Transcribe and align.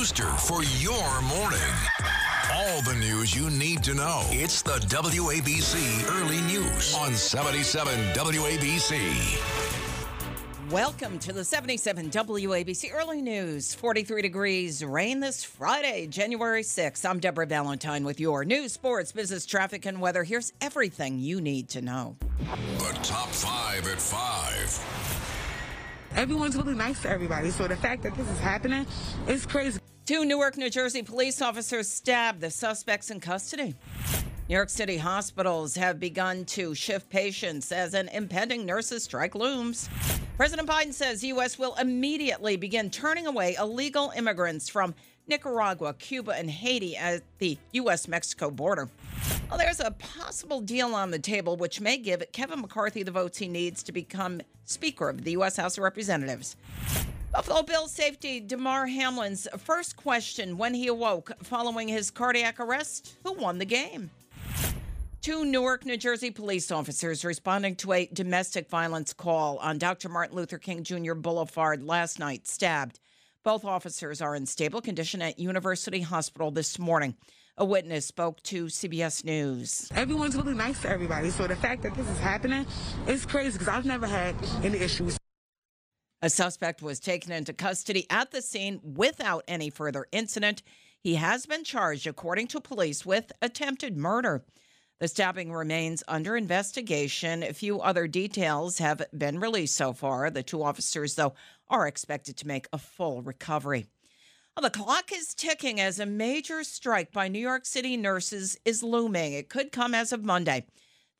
booster 0.00 0.32
for 0.38 0.64
your 0.64 1.20
morning. 1.20 1.60
All 2.54 2.80
the 2.80 2.94
news 2.94 3.36
you 3.36 3.50
need 3.50 3.84
to 3.84 3.92
know. 3.92 4.22
It's 4.30 4.62
the 4.62 4.78
WABC 4.88 6.08
Early 6.08 6.40
News 6.40 6.94
on 6.94 7.12
77 7.12 7.92
WABC. 8.14 9.38
Welcome 10.70 11.18
to 11.18 11.34
the 11.34 11.44
77 11.44 12.08
WABC 12.08 12.94
Early 12.94 13.20
News. 13.20 13.74
43 13.74 14.22
degrees, 14.22 14.82
rain 14.82 15.20
this 15.20 15.44
Friday, 15.44 16.06
January 16.06 16.62
6th. 16.62 17.04
I'm 17.04 17.20
Deborah 17.20 17.44
Valentine 17.44 18.02
with 18.02 18.18
your 18.18 18.46
news, 18.46 18.72
sports, 18.72 19.12
business, 19.12 19.44
traffic, 19.44 19.84
and 19.84 20.00
weather. 20.00 20.24
Here's 20.24 20.54
everything 20.62 21.18
you 21.18 21.42
need 21.42 21.68
to 21.68 21.82
know. 21.82 22.16
The 22.78 22.98
top 23.02 23.28
five 23.28 23.86
at 23.86 24.00
five. 24.00 25.10
Everyone's 26.16 26.56
really 26.56 26.74
nice 26.74 27.00
to 27.02 27.10
everybody, 27.10 27.50
so 27.50 27.68
the 27.68 27.76
fact 27.76 28.02
that 28.02 28.14
this 28.16 28.28
is 28.28 28.38
happening 28.40 28.86
is 29.28 29.46
crazy. 29.46 29.80
Two 30.06 30.24
Newark, 30.24 30.56
New 30.56 30.70
Jersey 30.70 31.02
police 31.02 31.40
officers 31.40 31.90
stabbed 31.90 32.40
the 32.40 32.50
suspects 32.50 33.10
in 33.10 33.20
custody. 33.20 33.74
New 34.48 34.56
York 34.56 34.68
City 34.68 34.96
hospitals 34.96 35.76
have 35.76 36.00
begun 36.00 36.44
to 36.46 36.74
shift 36.74 37.08
patients 37.08 37.70
as 37.70 37.94
an 37.94 38.08
impending 38.08 38.66
nurses' 38.66 39.04
strike 39.04 39.36
looms. 39.36 39.88
President 40.36 40.68
Biden 40.68 40.92
says 40.92 41.20
the 41.20 41.28
U.S. 41.28 41.58
will 41.58 41.76
immediately 41.76 42.56
begin 42.56 42.90
turning 42.90 43.28
away 43.28 43.54
illegal 43.54 44.12
immigrants 44.16 44.68
from 44.68 44.94
Nicaragua, 45.28 45.94
Cuba, 45.94 46.32
and 46.32 46.50
Haiti 46.50 46.96
at 46.96 47.22
the 47.38 47.56
U.S. 47.72 48.08
Mexico 48.08 48.50
border. 48.50 48.88
Well, 49.50 49.58
there's 49.58 49.80
a 49.80 49.90
possible 49.90 50.60
deal 50.60 50.94
on 50.94 51.10
the 51.10 51.18
table 51.18 51.56
which 51.56 51.80
may 51.80 51.98
give 51.98 52.22
Kevin 52.30 52.60
McCarthy 52.60 53.02
the 53.02 53.10
votes 53.10 53.36
he 53.36 53.48
needs 53.48 53.82
to 53.82 53.90
become 53.90 54.40
Speaker 54.64 55.08
of 55.08 55.24
the 55.24 55.32
U.S. 55.32 55.56
House 55.56 55.76
of 55.76 55.82
Representatives. 55.82 56.54
Buffalo 57.32 57.62
Bills 57.62 57.90
safety 57.90 58.38
Damar 58.38 58.86
Hamlin's 58.86 59.48
first 59.58 59.96
question 59.96 60.56
when 60.56 60.72
he 60.72 60.86
awoke 60.86 61.32
following 61.42 61.88
his 61.88 62.12
cardiac 62.12 62.60
arrest 62.60 63.16
who 63.24 63.32
won 63.32 63.58
the 63.58 63.64
game? 63.64 64.10
Two 65.20 65.44
Newark, 65.44 65.84
New 65.84 65.96
Jersey 65.96 66.30
police 66.30 66.70
officers 66.70 67.24
responding 67.24 67.74
to 67.76 67.92
a 67.92 68.06
domestic 68.06 68.70
violence 68.70 69.12
call 69.12 69.58
on 69.58 69.78
Dr. 69.78 70.08
Martin 70.08 70.36
Luther 70.36 70.58
King 70.58 70.84
Jr. 70.84 71.14
Boulevard 71.14 71.82
last 71.82 72.20
night 72.20 72.46
stabbed. 72.46 73.00
Both 73.42 73.64
officers 73.64 74.22
are 74.22 74.36
in 74.36 74.46
stable 74.46 74.80
condition 74.80 75.20
at 75.20 75.40
University 75.40 76.02
Hospital 76.02 76.52
this 76.52 76.78
morning. 76.78 77.16
A 77.56 77.64
witness 77.64 78.06
spoke 78.06 78.42
to 78.44 78.66
CBS 78.66 79.24
News. 79.24 79.90
Everyone's 79.94 80.36
really 80.36 80.54
nice 80.54 80.80
to 80.82 80.88
everybody, 80.88 81.30
so 81.30 81.46
the 81.46 81.56
fact 81.56 81.82
that 81.82 81.94
this 81.94 82.08
is 82.08 82.18
happening 82.18 82.66
is 83.06 83.26
crazy 83.26 83.52
because 83.52 83.68
I've 83.68 83.84
never 83.84 84.06
had 84.06 84.34
any 84.62 84.78
issues. 84.78 85.18
A 86.22 86.30
suspect 86.30 86.82
was 86.82 87.00
taken 87.00 87.32
into 87.32 87.52
custody 87.52 88.06
at 88.10 88.30
the 88.30 88.42
scene 88.42 88.80
without 88.82 89.44
any 89.48 89.70
further 89.70 90.06
incident. 90.12 90.62
He 91.02 91.14
has 91.14 91.46
been 91.46 91.64
charged, 91.64 92.06
according 92.06 92.48
to 92.48 92.60
police, 92.60 93.06
with 93.06 93.32
attempted 93.40 93.96
murder. 93.96 94.44
The 94.98 95.08
stabbing 95.08 95.50
remains 95.50 96.02
under 96.06 96.36
investigation. 96.36 97.42
A 97.42 97.54
few 97.54 97.80
other 97.80 98.06
details 98.06 98.78
have 98.78 99.02
been 99.16 99.40
released 99.40 99.74
so 99.74 99.94
far. 99.94 100.30
The 100.30 100.42
two 100.42 100.62
officers, 100.62 101.14
though, 101.14 101.32
are 101.68 101.86
expected 101.86 102.36
to 102.36 102.46
make 102.46 102.68
a 102.70 102.76
full 102.78 103.22
recovery. 103.22 103.86
Well, 104.60 104.68
the 104.70 104.78
clock 104.78 105.10
is 105.10 105.32
ticking 105.32 105.80
as 105.80 105.98
a 105.98 106.04
major 106.04 106.62
strike 106.64 107.12
by 107.12 107.28
New 107.28 107.38
York 107.38 107.64
City 107.64 107.96
nurses 107.96 108.58
is 108.66 108.82
looming. 108.82 109.32
It 109.32 109.48
could 109.48 109.72
come 109.72 109.94
as 109.94 110.12
of 110.12 110.22
Monday. 110.22 110.66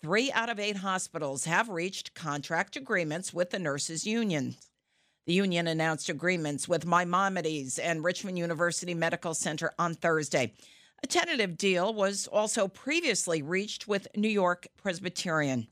Three 0.00 0.30
out 0.30 0.48
of 0.48 0.60
eight 0.60 0.76
hospitals 0.76 1.44
have 1.44 1.68
reached 1.68 2.14
contract 2.14 2.76
agreements 2.76 3.34
with 3.34 3.50
the 3.50 3.58
nurses' 3.58 4.06
union. 4.06 4.54
The 5.26 5.32
union 5.32 5.66
announced 5.66 6.08
agreements 6.08 6.68
with 6.68 6.86
Maimonides 6.86 7.80
and 7.80 8.04
Richmond 8.04 8.38
University 8.38 8.94
Medical 8.94 9.34
Center 9.34 9.72
on 9.80 9.94
Thursday. 9.96 10.52
A 11.02 11.08
tentative 11.08 11.58
deal 11.58 11.92
was 11.92 12.28
also 12.28 12.68
previously 12.68 13.42
reached 13.42 13.88
with 13.88 14.06
New 14.14 14.28
York 14.28 14.68
Presbyterian. 14.80 15.66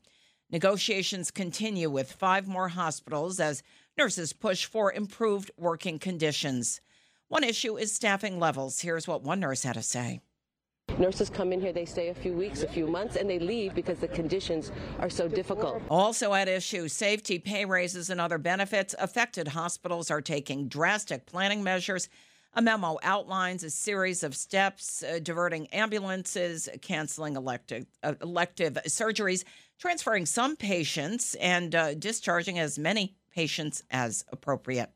Negotiations 0.51 1.31
continue 1.31 1.89
with 1.89 2.11
five 2.11 2.45
more 2.45 2.67
hospitals 2.67 3.39
as 3.39 3.63
nurses 3.97 4.33
push 4.33 4.65
for 4.65 4.91
improved 4.91 5.49
working 5.57 5.97
conditions. 5.97 6.81
One 7.33 7.43
issue 7.43 7.79
is 7.79 7.91
staffing 7.91 8.39
levels. 8.39 8.81
Here's 8.81 9.07
what 9.07 9.23
one 9.23 9.39
nurse 9.39 9.63
had 9.63 9.73
to 9.73 9.81
say. 9.81 10.21
Nurses 10.99 11.31
come 11.31 11.51
in 11.51 11.59
here, 11.59 11.73
they 11.73 11.83
stay 11.83 12.09
a 12.09 12.13
few 12.13 12.31
weeks, 12.31 12.61
a 12.61 12.67
few 12.67 12.85
months, 12.85 13.15
and 13.15 13.27
they 13.27 13.39
leave 13.39 13.73
because 13.73 13.97
the 13.97 14.07
conditions 14.07 14.71
are 14.99 15.09
so 15.09 15.27
difficult. 15.27 15.81
Also 15.89 16.35
at 16.35 16.47
issue, 16.47 16.87
safety, 16.87 17.39
pay 17.39 17.65
raises, 17.65 18.11
and 18.11 18.21
other 18.21 18.37
benefits. 18.37 18.93
Affected 18.99 19.47
hospitals 19.47 20.11
are 20.11 20.21
taking 20.21 20.67
drastic 20.67 21.25
planning 21.25 21.63
measures 21.63 22.07
a 22.53 22.61
memo 22.61 22.99
outlines 23.01 23.63
a 23.63 23.71
series 23.71 24.21
of 24.21 24.35
steps 24.35 25.01
uh, 25.01 25.17
diverting 25.17 25.65
ambulances, 25.73 26.69
canceling 26.83 27.35
elective, 27.35 27.87
uh, 28.03 28.13
elective 28.21 28.77
surgeries, 28.85 29.43
transferring 29.79 30.27
some 30.27 30.55
patients, 30.55 31.33
and 31.41 31.73
uh, 31.73 31.95
discharging 31.95 32.59
as 32.59 32.77
many 32.77 33.15
patients 33.31 33.81
as 33.89 34.23
appropriate. 34.31 34.91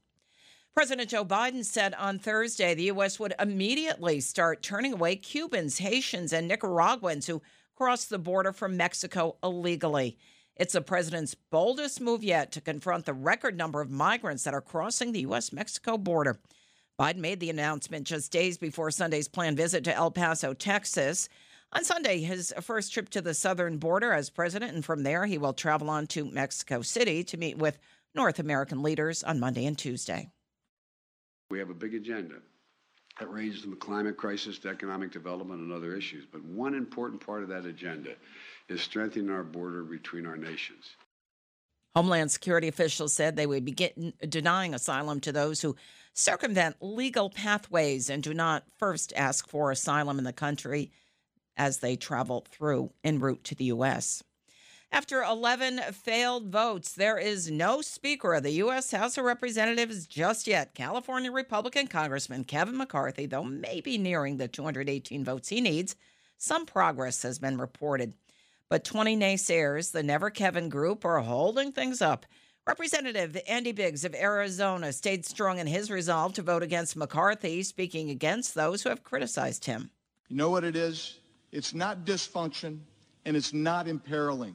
President 0.77 1.09
Joe 1.09 1.25
Biden 1.25 1.65
said 1.65 1.95
on 1.95 2.19
Thursday 2.19 2.75
the 2.75 2.83
U.S. 2.83 3.19
would 3.19 3.33
immediately 3.39 4.19
start 4.19 4.61
turning 4.61 4.93
away 4.93 5.15
Cubans, 5.15 5.79
Haitians, 5.79 6.31
and 6.31 6.47
Nicaraguans 6.47 7.25
who 7.25 7.41
cross 7.75 8.05
the 8.05 8.19
border 8.19 8.53
from 8.53 8.77
Mexico 8.77 9.37
illegally. 9.41 10.19
It's 10.55 10.73
the 10.73 10.81
president's 10.81 11.33
boldest 11.33 11.99
move 11.99 12.23
yet 12.23 12.51
to 12.51 12.61
confront 12.61 13.07
the 13.07 13.15
record 13.15 13.57
number 13.57 13.81
of 13.81 13.89
migrants 13.89 14.43
that 14.43 14.53
are 14.53 14.61
crossing 14.61 15.13
the 15.13 15.21
U.S. 15.21 15.51
Mexico 15.51 15.97
border. 15.97 16.39
Biden 16.99 17.17
made 17.17 17.39
the 17.39 17.49
announcement 17.49 18.05
just 18.05 18.31
days 18.31 18.59
before 18.59 18.91
Sunday's 18.91 19.27
planned 19.27 19.57
visit 19.57 19.83
to 19.85 19.95
El 19.95 20.11
Paso, 20.11 20.53
Texas. 20.53 21.27
On 21.73 21.83
Sunday, 21.83 22.19
his 22.19 22.53
first 22.61 22.93
trip 22.93 23.09
to 23.09 23.21
the 23.23 23.33
southern 23.33 23.79
border 23.79 24.13
as 24.13 24.29
president, 24.29 24.75
and 24.75 24.85
from 24.85 25.01
there, 25.01 25.25
he 25.25 25.39
will 25.39 25.53
travel 25.53 25.89
on 25.89 26.05
to 26.05 26.29
Mexico 26.29 26.83
City 26.83 27.23
to 27.23 27.37
meet 27.37 27.57
with 27.57 27.79
North 28.13 28.37
American 28.37 28.83
leaders 28.83 29.23
on 29.23 29.39
Monday 29.39 29.65
and 29.65 29.75
Tuesday. 29.75 30.29
We 31.49 31.59
have 31.59 31.69
a 31.69 31.73
big 31.73 31.93
agenda 31.93 32.35
that 33.19 33.31
ranges 33.31 33.61
from 33.61 33.71
the 33.71 33.77
climate 33.77 34.17
crisis 34.17 34.59
to 34.59 34.69
economic 34.69 35.11
development 35.11 35.61
and 35.61 35.71
other 35.71 35.95
issues. 35.95 36.25
But 36.31 36.43
one 36.43 36.75
important 36.75 37.25
part 37.25 37.43
of 37.43 37.49
that 37.49 37.65
agenda 37.65 38.11
is 38.69 38.81
strengthening 38.81 39.29
our 39.29 39.43
border 39.43 39.83
between 39.83 40.25
our 40.25 40.37
nations. 40.37 40.85
Homeland 41.95 42.31
Security 42.31 42.67
officials 42.67 43.13
said 43.13 43.35
they 43.35 43.47
would 43.47 43.65
begin 43.65 44.13
denying 44.29 44.75
asylum 44.75 45.19
to 45.21 45.31
those 45.31 45.61
who 45.61 45.75
circumvent 46.13 46.75
legal 46.79 47.29
pathways 47.29 48.09
and 48.09 48.21
do 48.21 48.33
not 48.35 48.65
first 48.77 49.13
ask 49.15 49.49
for 49.49 49.71
asylum 49.71 50.19
in 50.19 50.23
the 50.23 50.33
country 50.33 50.91
as 51.55 51.79
they 51.79 51.95
travel 51.95 52.45
through 52.51 52.91
en 53.03 53.19
route 53.19 53.43
to 53.45 53.55
the 53.55 53.65
U.S. 53.65 54.23
After 54.91 55.21
11 55.21 55.79
failed 55.93 56.47
votes, 56.47 56.93
there 56.93 57.17
is 57.17 57.51
no 57.51 57.81
Speaker 57.81 58.33
of 58.33 58.43
the 58.43 58.51
U.S. 58.51 58.91
House 58.91 59.17
of 59.17 59.25
Representatives 59.25 60.07
just 60.07 60.47
yet. 60.47 60.73
California 60.73 61.31
Republican 61.31 61.87
Congressman 61.87 62.43
Kevin 62.43 62.77
McCarthy, 62.77 63.25
though 63.25 63.43
maybe 63.43 63.97
nearing 63.97 64.37
the 64.37 64.47
218 64.47 65.23
votes 65.23 65.49
he 65.49 65.61
needs, 65.61 65.95
some 66.37 66.65
progress 66.65 67.21
has 67.23 67.39
been 67.39 67.57
reported. 67.57 68.13
But 68.69 68.83
20 68.83 69.15
naysayers, 69.17 69.91
the 69.91 70.03
Never 70.03 70.29
Kevin 70.29 70.69
group, 70.69 71.05
are 71.05 71.19
holding 71.19 71.71
things 71.71 72.01
up 72.01 72.25
Representative 72.67 73.37
Andy 73.47 73.71
Biggs 73.71 74.03
of 74.03 74.13
Arizona 74.13 74.91
stayed 74.91 75.25
strong 75.25 75.57
in 75.57 75.67
his 75.67 75.89
resolve 75.89 76.33
to 76.33 76.41
vote 76.41 76.63
against 76.63 76.97
McCarthy, 76.97 77.63
speaking 77.63 78.09
against 78.09 78.55
those 78.55 78.83
who 78.83 78.89
have 78.89 79.05
criticized 79.05 79.63
him. 79.63 79.89
You 80.27 80.35
know 80.35 80.49
what 80.49 80.65
it 80.65 80.75
is? 80.75 81.19
It's 81.53 81.73
not 81.73 82.03
dysfunction 82.03 82.79
and 83.23 83.37
it's 83.37 83.53
not 83.53 83.87
imperiling. 83.87 84.53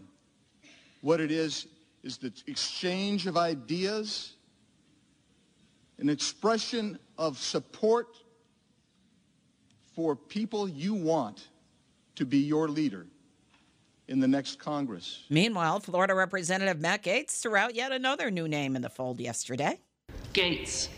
What 1.03 1.21
it 1.21 1.33
is 1.33 1.67
is 2.05 2.17
the 2.17 2.33
exchange 2.47 3.27
of 3.27 3.37
ideas, 3.37 4.35
an 5.99 6.09
expression 6.09 6.99
of 7.19 7.39
support 7.39 8.07
for 9.95 10.15
people 10.17 10.69
you 10.69 10.95
want 10.95 11.49
to 12.15 12.25
be 12.25 12.39
your 12.39 12.69
leader 12.69 13.07
in 14.07 14.21
the 14.21 14.29
next 14.29 14.61
Congress. 14.61 15.25
Meanwhile, 15.29 15.81
Florida 15.81 16.15
Representative 16.15 16.81
Matt 16.81 17.03
Gaetz 17.03 17.41
threw 17.41 17.57
out 17.57 17.75
yet 17.75 17.91
another 17.91 18.31
new 18.31 18.47
name 18.47 18.77
in 18.77 18.83
the 18.83 18.89
fold 18.89 19.21
yesterday. 19.21 19.81
Gaetz. 20.33 20.89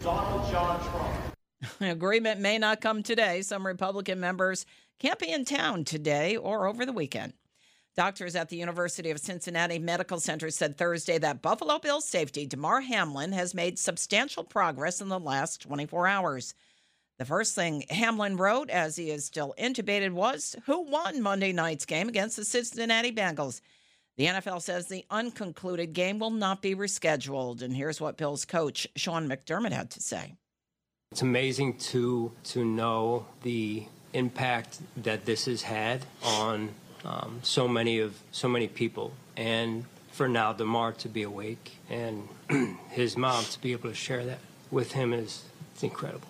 Donald 0.00 0.50
John 0.50 0.80
Trump. 0.90 1.80
Agreement 1.80 2.40
may 2.40 2.58
not 2.58 2.80
come 2.80 3.04
today. 3.04 3.40
Some 3.42 3.64
Republican 3.64 4.18
members 4.18 4.66
can't 4.98 5.18
be 5.18 5.30
in 5.30 5.44
town 5.44 5.84
today 5.84 6.36
or 6.36 6.66
over 6.66 6.84
the 6.84 6.92
weekend. 6.92 7.34
Doctors 7.96 8.34
at 8.34 8.48
the 8.48 8.56
University 8.56 9.12
of 9.12 9.20
Cincinnati 9.20 9.78
Medical 9.78 10.18
Center 10.18 10.50
said 10.50 10.76
Thursday 10.76 11.16
that 11.18 11.42
Buffalo 11.42 11.78
Bills 11.78 12.04
safety 12.04 12.44
Damar 12.44 12.80
Hamlin 12.80 13.30
has 13.30 13.54
made 13.54 13.78
substantial 13.78 14.42
progress 14.42 15.00
in 15.00 15.08
the 15.08 15.20
last 15.20 15.62
24 15.62 16.08
hours. 16.08 16.54
The 17.18 17.24
first 17.24 17.54
thing 17.54 17.84
Hamlin 17.90 18.36
wrote, 18.36 18.68
as 18.68 18.96
he 18.96 19.10
is 19.10 19.24
still 19.24 19.54
intubated, 19.56 20.10
was 20.10 20.56
Who 20.66 20.82
won 20.82 21.22
Monday 21.22 21.52
night's 21.52 21.86
game 21.86 22.08
against 22.08 22.36
the 22.36 22.44
Cincinnati 22.44 23.12
Bengals? 23.12 23.60
The 24.16 24.26
NFL 24.26 24.62
says 24.62 24.88
the 24.88 25.04
unconcluded 25.08 25.92
game 25.92 26.18
will 26.18 26.30
not 26.30 26.62
be 26.62 26.74
rescheduled. 26.74 27.62
And 27.62 27.76
here's 27.76 28.00
what 28.00 28.16
Bills 28.16 28.44
coach 28.44 28.88
Sean 28.96 29.28
McDermott 29.28 29.72
had 29.72 29.90
to 29.90 30.00
say. 30.00 30.34
It's 31.12 31.22
amazing 31.22 31.78
to 31.78 32.32
to 32.44 32.64
know 32.64 33.26
the 33.42 33.86
impact 34.14 34.78
that 34.96 35.24
this 35.24 35.46
has 35.46 35.62
had 35.62 36.04
on 36.24 36.70
um, 37.04 37.40
so 37.42 37.68
many 37.68 37.98
of 37.98 38.18
so 38.32 38.48
many 38.48 38.68
people, 38.68 39.12
and 39.36 39.84
for 40.10 40.28
now 40.28 40.52
Damar 40.52 40.92
to 40.92 41.08
be 41.08 41.22
awake 41.22 41.76
and 41.90 42.28
his 42.90 43.16
mom 43.16 43.44
to 43.44 43.60
be 43.60 43.72
able 43.72 43.88
to 43.90 43.94
share 43.94 44.24
that 44.24 44.38
with 44.70 44.92
him 44.92 45.12
is 45.12 45.44
it's 45.72 45.82
incredible. 45.82 46.28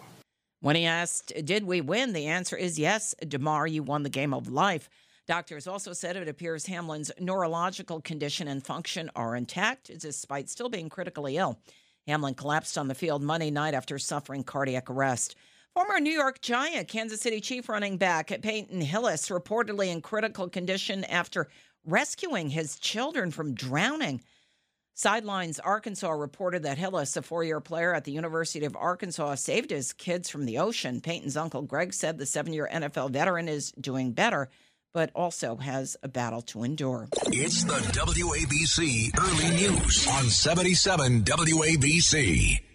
When 0.60 0.76
he 0.76 0.86
asked, 0.86 1.32
Did 1.44 1.64
we 1.64 1.82
win? 1.82 2.14
the 2.14 2.26
answer 2.26 2.56
is 2.56 2.78
yes, 2.78 3.14
Damar. 3.28 3.66
you 3.66 3.82
won 3.82 4.02
the 4.02 4.08
game 4.08 4.32
of 4.32 4.48
life. 4.48 4.88
Doctors 5.26 5.66
also 5.66 5.92
said 5.92 6.16
it 6.16 6.28
appears 6.28 6.66
Hamlin's 6.66 7.10
neurological 7.20 8.00
condition 8.00 8.48
and 8.48 8.64
function 8.64 9.10
are 9.14 9.36
intact, 9.36 9.90
despite 9.98 10.48
still 10.48 10.68
being 10.68 10.88
critically 10.88 11.36
ill. 11.36 11.58
Hamlin 12.06 12.34
collapsed 12.34 12.76
on 12.76 12.88
the 12.88 12.94
field 12.94 13.22
Monday 13.22 13.50
night 13.50 13.74
after 13.74 13.98
suffering 13.98 14.42
cardiac 14.42 14.90
arrest. 14.90 15.36
Former 15.74 15.98
New 15.98 16.12
York 16.12 16.40
Giant, 16.40 16.86
Kansas 16.86 17.20
City 17.20 17.40
Chief 17.40 17.68
running 17.68 17.96
back 17.96 18.28
Peyton 18.42 18.80
Hillis, 18.80 19.28
reportedly 19.28 19.88
in 19.90 20.02
critical 20.02 20.48
condition 20.48 21.02
after 21.02 21.48
rescuing 21.84 22.48
his 22.48 22.78
children 22.78 23.32
from 23.32 23.54
drowning. 23.54 24.22
Sidelines 24.94 25.58
Arkansas 25.58 26.12
reported 26.12 26.62
that 26.62 26.78
Hillis, 26.78 27.16
a 27.16 27.22
four 27.22 27.42
year 27.42 27.58
player 27.58 27.92
at 27.92 28.04
the 28.04 28.12
University 28.12 28.64
of 28.64 28.76
Arkansas, 28.76 29.34
saved 29.34 29.70
his 29.70 29.92
kids 29.92 30.30
from 30.30 30.44
the 30.44 30.58
ocean. 30.58 31.00
Peyton's 31.00 31.36
uncle 31.36 31.62
Greg 31.62 31.92
said 31.92 32.18
the 32.18 32.26
seven 32.26 32.52
year 32.52 32.68
NFL 32.72 33.10
veteran 33.10 33.48
is 33.48 33.72
doing 33.72 34.12
better, 34.12 34.50
but 34.92 35.10
also 35.12 35.56
has 35.56 35.96
a 36.04 36.08
battle 36.08 36.42
to 36.42 36.62
endure. 36.62 37.08
It's 37.26 37.64
the 37.64 37.72
WABC 37.72 39.18
Early 39.18 39.56
News 39.56 40.06
on 40.06 40.30
77 40.30 41.24
WABC. 41.24 42.73